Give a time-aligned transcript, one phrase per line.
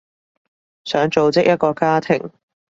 [0.83, 2.31] 想組織一個家庭